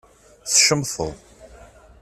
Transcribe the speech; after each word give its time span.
Tcemteḍ 0.49 1.13